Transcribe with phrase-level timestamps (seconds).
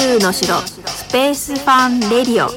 [0.00, 2.48] 宙の城スペースファンレディオ。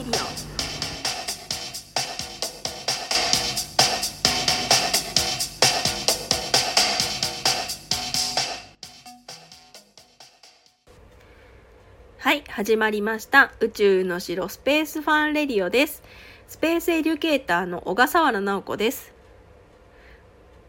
[12.17, 13.51] はい始まりました。
[13.59, 16.01] 宇宙の城スペースファンレディオです。
[16.47, 19.12] スペースエデュケーターの小笠原直子です。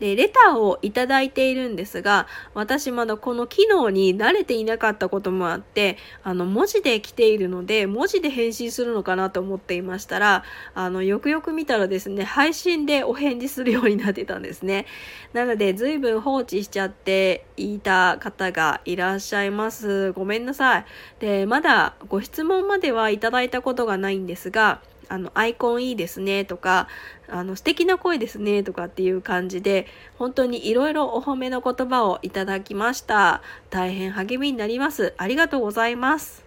[0.05, 14.85] で、レターをいただいているんですが、私まだこの機能に慣れていなかったこともあって、あの、文字で来ているので、文字で返信するのかなと思っていましたら、あの、よくよく見たらですね、配信でお返事するようになってたんですね。
[15.33, 20.13] なので、随分放置しちゃっていた方がいらっしゃいます。
[20.13, 20.85] ごめんなさい。
[21.19, 26.89] で、まだご質問まではいただいたことがないんですが、あの、アイコンいいですねとか、
[27.29, 29.87] あの、素敵な声ですねとかっていう感じで、
[30.19, 33.43] 本当にいろいろお褒めの言葉をいただきました。
[33.71, 35.15] 大変励みになります。
[35.17, 36.45] ありがとうございます。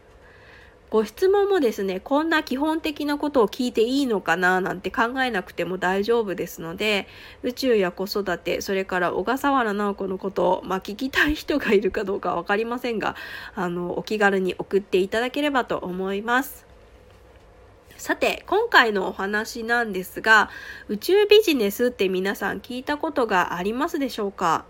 [0.89, 7.07] ご質問もですね、こんな基本的なことを聞いていいのかななんて考えなくても大丈夫ですので、
[7.43, 13.17] 宇宙や子育て、それから小笠原直子のことを、まあ、聞きたい人がいるかどうかわかりませんが、
[13.53, 16.66] あの、お気軽に送っていただければと思います。
[17.97, 20.49] さて、今回のお話なんですが、
[20.87, 24.65] 宇宙ビジネスって皆さん聞いたことがありますでしょうか？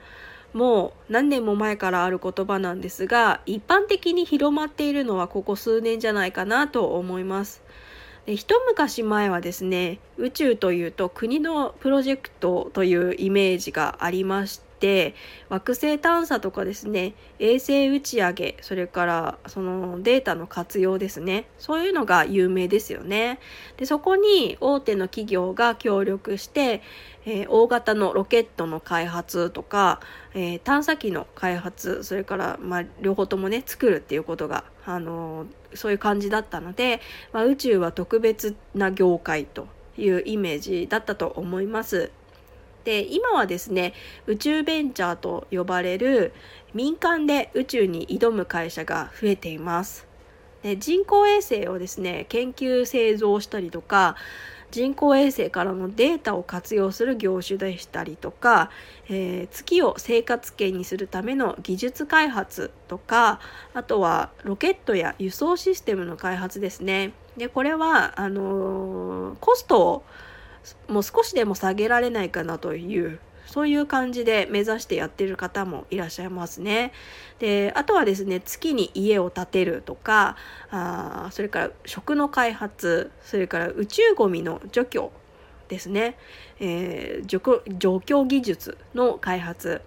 [0.53, 7.61] もう何年も前からある言葉なんですが、一般的に広まっているのはここ数年じゃないかなと思います。
[8.25, 14.66] で一昔前はですね宇宙というと国のプロジェクトというイメージがありまして
[15.49, 23.39] 惑星探査とかですね衛星打ち上げそれからそのデータの活用ですねそういうのが有名ですよね
[23.77, 26.81] でそこに大手の企業が協力して、
[27.25, 29.99] えー、大型のロケットの開発とか、
[30.33, 37.01] えー、探査機の開発それから、まあ、両方ともね作るっていうことが、あのー、そういう感じだったので、
[37.33, 42.11] まあ、宇宙は特別な業界というイメージだったと思います。
[42.83, 43.93] で今はですね
[44.25, 46.33] 宇宙ベンチャーと呼ばれる
[46.73, 50.07] 民間で宇宙に挑む会社が増えています。
[50.63, 54.15] で人工衛星をですね研究製造したりとか
[54.69, 58.69] 人工衛星からのデータを活用する業種でしたりとか、
[59.07, 63.39] えー、月を生活圏にするための技術開発とか
[63.73, 67.13] あとはロケットや輸送システムの開発ですね。
[67.37, 70.03] でこれはあのー、コストを
[70.87, 76.91] もう少しでも下げられないかなというそういう感じで目指してやってる方もいらっしゃいますね。
[77.39, 80.35] であとはですね月に家を建てるとか
[80.69, 85.11] あそれから食の開発それから宇宙ゴミの除去
[85.69, 86.17] ですね、
[86.59, 87.41] えー、除
[87.77, 89.81] 除去技術の開発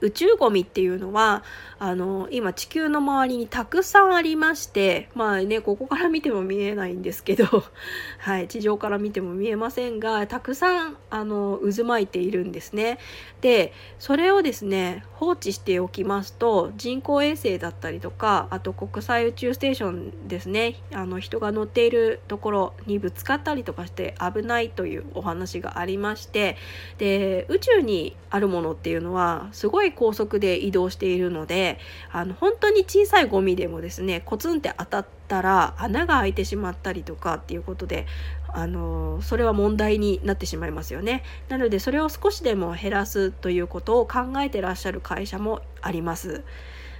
[0.00, 1.42] 宇宙ゴミっていうのは
[1.78, 7.44] あの今地球の周りにたくさんありましてまあねここから見ても見えないんですけど
[8.18, 12.98] はい地上から見ても見えませんがたくさんあの渦巻いているんですね。
[13.40, 26.56] でそれをですね放置しておきますと人工衛星だったりとかあと国際宇宙ステーションですねあの人が乗っているところにぶつかったりとかして危ないというお話がありまして
[26.98, 31.78] で宇宙にあるものっていうのはすごい高速で移動しているので
[32.12, 38.06] あの本当に小さいゴミでもですねコツンって当たったら穴が開いてしまったりとかっていうことで
[38.48, 41.22] あのそれは問題になってしまいますよね。
[41.48, 46.42] なのでそれを少しでも減らすということを考えてらっしゃる会社もあります。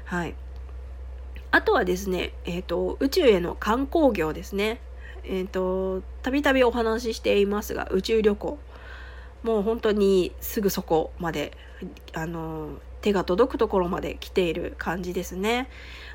[0.05, 0.35] はい。
[1.53, 4.81] あとはですね、えーと、宇宙への観光業ですね。
[5.25, 8.59] えっ、とたびたびお話ししていますが宇宙旅行。
[9.47, 11.57] もう本当にすぐそこまで
[12.12, 15.69] あの手が届くところまで来ている感じですね。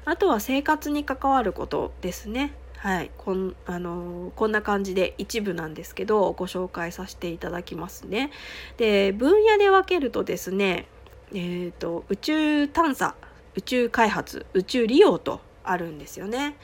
[0.03, 2.53] あとは生活に関わることですね。
[2.75, 8.31] はい、こんあのこんな感じで一部なんですけどご紹介させていただきますね。
[8.75, 10.87] で分野で分けるとですね、
[11.31, 13.15] えーと宇宙探査
[13.55, 16.55] 宇宙開発宇宙利用とあるんですよね。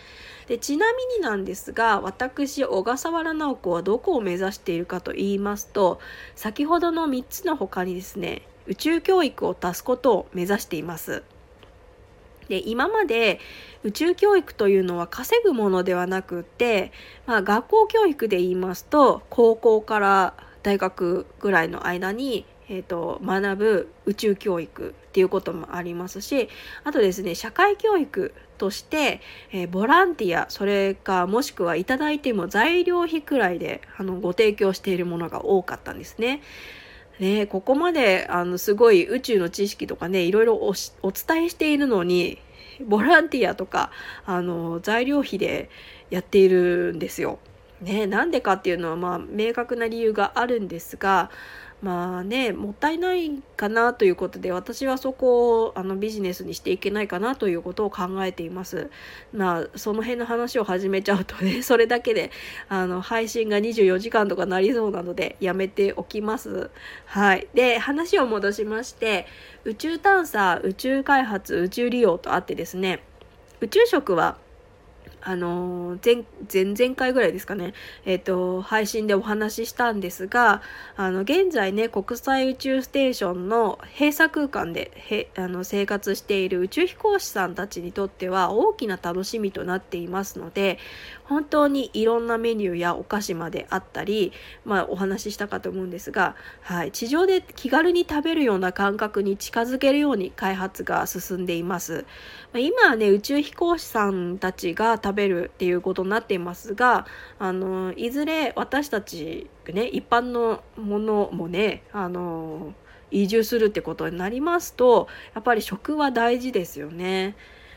[0.47, 5.99] でちなみになんですが私小笠原直子はどこを目指しているかと言いますと
[6.35, 11.23] 先ほどの3つの他にですね宇宙教育を足すことを目指しています。
[12.47, 13.41] で今まで
[13.83, 16.93] 宇宙教育というのは稼ぐものではなくって、
[17.25, 20.33] まあ、学校教育で言いますと高校から
[20.63, 26.47] 大学ぐらいの間にえーと、学ぶ宇宙教育っていうこともありますし
[26.83, 29.19] あとですね社会教育として、
[29.51, 36.43] えー、ボランティアそれかもしくはいただいても材料費くらいであのご提供しているものが多かったんですね。
[37.19, 42.37] ねここまであのすごい宇宙の知識とかねいろいろお伝えしているのに
[42.85, 43.89] ボランティアとか
[44.27, 45.71] あの材料費で
[46.11, 47.39] やっているんですよ。
[47.81, 51.29] ね、なんでかっていうのはまあ明確な理由があるんですが
[51.81, 58.89] まあねもったいないかなということで私はそこをあのビジネスにしていけないかなということを考えています。
[59.31, 62.31] まあその辺の話を始めちゃうとね それだけで
[62.67, 66.71] あの配信が24時間とかなりそうなのでやめておきます。
[67.05, 69.27] はい、で話を戻しまして
[69.63, 73.03] 宇宙探査宇宙開発宇宙利用とあってですね
[73.61, 74.37] 宇宙食は
[75.27, 77.73] あの前前々回ぐらいですかね、
[78.05, 80.61] えっ、と配信でお話ししたんですが
[80.95, 90.79] あの現在ね国際宇宙ステーションの閉鎖空間でへあの生活している宇宙飛行士さんたちにとっては大きな楽しみとなっていますので
[91.27, 94.31] 本当にいろんなメニューやお菓子まであったり、
[94.63, 102.05] まあ、お話ししたかと思うんですが、はい、地上で気軽に食べるような感覚に近づけるように開発が進んでいます。
[102.53, 107.07] ま今はね宇宙飛行士さんたちが食べるっていうことになっていますが
[107.39, 112.73] あのいずれ私たちね一般のものもねあの
[113.09, 117.35] 移住するってことになりますとやっぱり食は大事ですよね。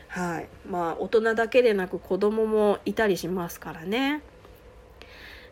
[0.09, 4.21] はいまあ大人だけでなく子供もいたりしますからね。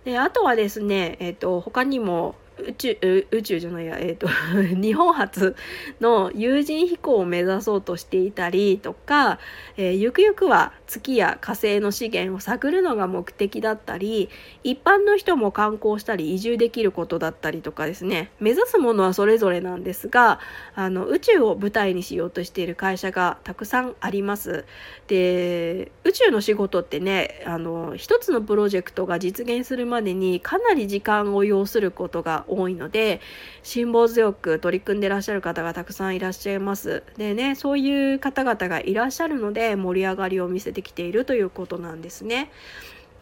[0.04, 2.36] であとはですね、えーと、他にも
[2.68, 4.28] 宇宙宇宙じゃないや、えーと
[4.76, 5.56] 日本初
[6.02, 9.40] の有人飛行を目指そうとしていたりとか、
[9.78, 14.30] えー、ゆくゆくは月や火星の資源を探るのが目的だったり
[14.64, 20.40] 一般の人も観光したり移住できることだったりとかですね目指すものはそれぞれなんですが
[20.76, 24.66] あの宇宙を舞台にしようとしている会社がたくさんあります。
[25.08, 33.22] で宇宙の仕事ってねあの一つのプロジェクトが実現するまでにかなり時間を要することが多いので
[33.64, 37.04] 辛抱強く取り組んでらっしゃる方がたくさんいらっしゃいます。
[37.18, 42.52] でねそういう方々がいらっしゃるので盛り上がりを見せてきているということなんですね。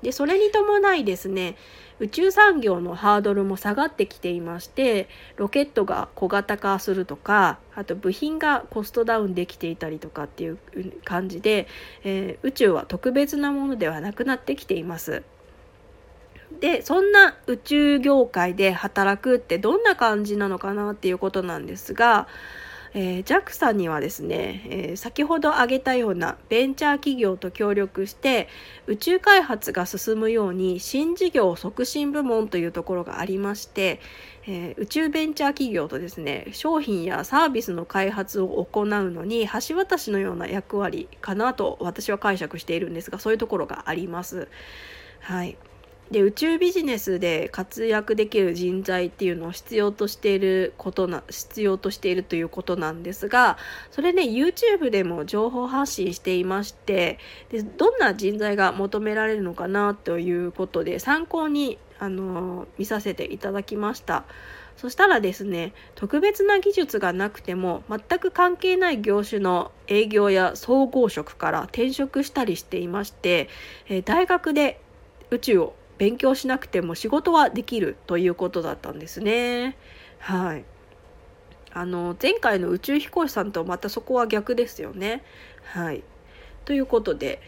[0.01, 1.55] でそれに伴いですね
[1.99, 10.59] 宇宙産業のハードルも下がってきていましてロケットが小型化するとかあと部品がコストダウンできていたりとかっていう
[11.03, 11.67] 感じで、
[12.03, 15.23] えー、宇宙は特別なものではなくなってきています。
[16.59, 22.27] でそんな宇宙業界で働くってどんな感じなのかなっていうことなんですが、
[22.93, 28.47] えー、JAXA にはですね、えー、先ほど挙げたようなベンチャー企業と協力して
[28.87, 33.99] 宇宙開発が進むように新事業促進部門というところがありまして、
[34.47, 44.47] えー、宇宙ベンチャー企業とですね商品やサービスの開発を行うのに橋渡しのような役割かなと私は解釈しているんですがそういうところがあります。
[45.19, 45.57] はい
[46.11, 53.57] で宇宙ビジネスで活躍できる人材っていうのを必要としていることな必要としているということなんですが
[53.91, 57.19] それね YouTube でも情報発信していまして
[57.49, 64.25] でどんな人材が求められるのかなということで参考にあの見させていただきました。
[64.75, 73.49] そしたらですね特別な技術がなくても全く関係ない業種の営業や総合職から転職したりしていまして、
[73.89, 74.79] え大学で
[75.31, 79.77] 宇宙を勉強しなくても仕事はできるということだったんですね。
[80.19, 80.65] はい。
[81.73, 85.23] あの前回の宇宙飛行士さんとまたそこは逆ですよね。
[85.63, 86.03] はい。
[86.65, 87.41] ということで、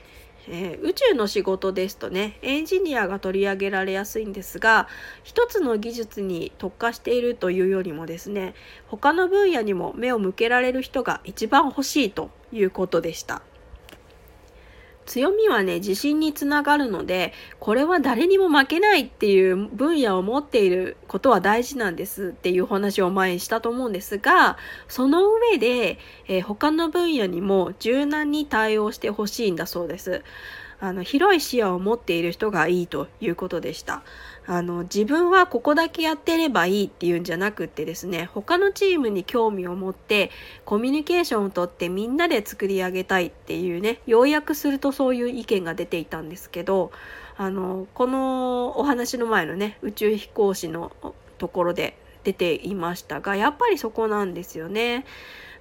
[0.48, 4.88] えー、宇宙の仕事ですとねエンジニアが取り上げられやすいんですが
[5.24, 8.56] 一つの技術に特化しているというよりもですね
[8.88, 13.42] 他の分野にも目を向けられる人が一番欲しいということでした。
[15.10, 25.98] 強みはね、自信につながるので、これは誰にも負けないっていう分野を持っていることは大事なんですっていう話を前にしたと思うんですが、その上で、
[26.28, 30.22] えー、他の分野にも柔軟に対応してほしいんだそうです。
[30.82, 34.04] あの広い視野を持っている人がいいということでした。
[34.46, 40.32] あの自分はここだけやってればいいっていうんじゃなくってですね他のチームに興味を持って
[40.66, 46.92] コミュニケーションをとってみんなで作り上げたいっていうね要約するとそういう意見が出ていたんですけど
[47.38, 50.92] あのこのお話の前のね宇宙飛行士の
[51.38, 55.06] ところで出ていましたがやっぱりそこなんですよね。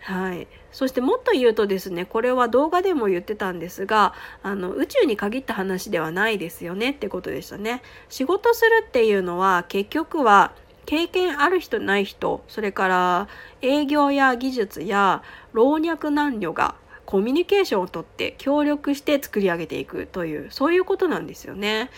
[0.01, 7.83] はい、そしてもっと言うとですねこれは動画でも言ってたんですがあの宇宙に限った話ではないですよねってことでしたね。
[8.09, 10.53] 仕事するっていうのは結局は
[10.87, 13.29] 経験ある人ない人それから
[13.61, 16.77] 営業や技術や老若男女が
[17.09, 21.89] コミュニケーションをとって協力して作り上げていくというそういうことなんですよね。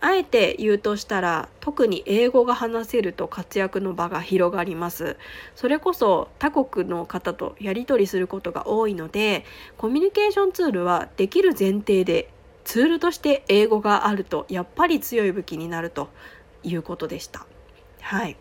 [0.00, 5.16] あえて言うとしたら特に英語が話せると活躍の場が広がります。
[5.56, 9.44] それこそ他国の方とやり取りすることが多いので
[9.76, 12.30] コミュニケーションツールはできる前提で
[12.62, 16.10] ツールとして英語があるとやっぱり強い武器になると
[16.62, 17.44] いうことでした。
[18.02, 18.36] はい。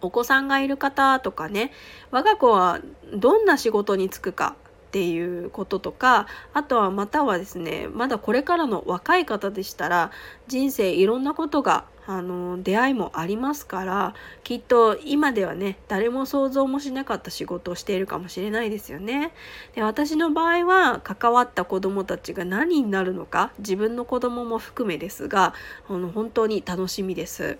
[0.00, 1.70] お子さんがいる方とかね
[2.10, 2.80] 我が子は
[3.14, 4.56] どんな仕事に就くか
[4.92, 10.10] っていうこととかあとはまたはですねまだこれからの若い方でしたら
[10.48, 19.32] 人生いろんなことがあの出会いもありますからきっと今ではね誰も想像もしなかった仕事をしているかもしれないですよね。
[19.74, 25.54] で私の場合は関わった子どもたちが何になるのか自分の子供も含めですが
[25.88, 27.56] あの本当に楽しみです。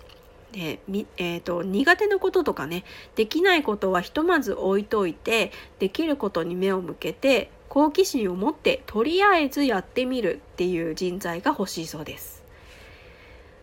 [0.53, 0.79] で
[1.17, 2.83] えーと、苦手なこととかね
[3.15, 12.43] できないことはひとまず置いといてできることに目を向けて好奇心を持ってとりあえずやってみるっていう人材が欲しいそうです。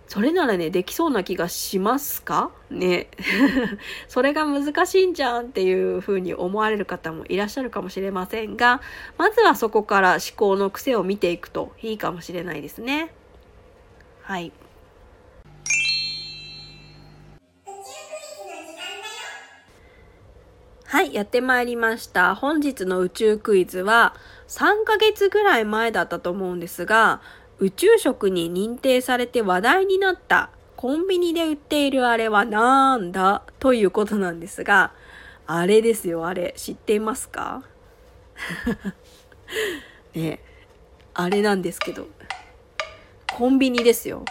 [0.09, 2.51] それならねできそうな気がしますか？
[2.69, 3.07] ね
[4.09, 8.81] それが難しいんじゃんっていうふうに思われる方もいらっしゃるかもしれませんが
[9.17, 13.15] まずはそこから思考の癖を見ていくといいかもしれないですね。
[14.23, 14.51] はい。
[20.91, 22.35] はい、やってまいりました。
[22.35, 24.13] 本日の宇宙クイズは
[24.49, 27.21] 3ヶ月ぐらい前だったと思うんですが、
[27.61, 34.93] 宇宙食に認定されて話題になったコンビニで売っているあれはなんだということなんですが、
[35.47, 36.55] あれですよ、あれ。
[36.57, 37.63] 知っていますか？
[40.13, 40.41] ね
[41.15, 42.09] あれなんですけど。
[43.33, 44.25] コンビニですよ。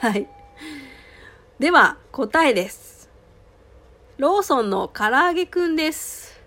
[0.00, 0.26] はい。
[1.60, 2.93] では、答えです。
[4.16, 6.40] ローソンの唐揚げくんです。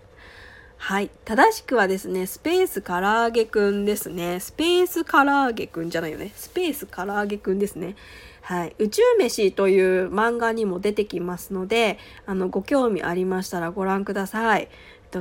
[0.78, 1.10] はい。
[1.26, 4.40] 正しくはですね、スペース唐揚げくんですね。
[4.40, 6.32] スペース唐揚げくんじゃないよね。
[6.34, 7.94] スペース唐揚げくんですね。
[8.40, 8.74] はい。
[8.78, 14.68] 宇宙飯という漫画にも出てきますので、あの、ご興味ありましたらご覧ください。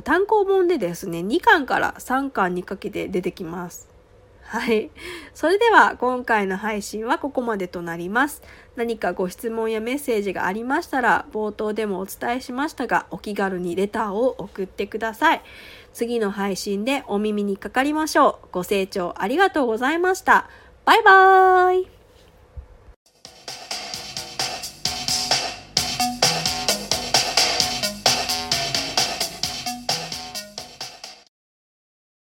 [0.05, 3.86] 単行本でですね、2巻から3巻にかけて出てきます。
[4.47, 4.91] はい。
[5.33, 8.41] それでは今回の配信はここまでとなります。
[8.77, 15.41] 何かご質問やメッセージがありましたら冒頭でもお伝えしましたがお気軽にレターを送ってください。
[15.91, 18.47] 次の配信でお耳にかかりましょう。
[18.53, 20.49] ご清聴ありがとうございました。
[20.85, 21.96] バイバーイ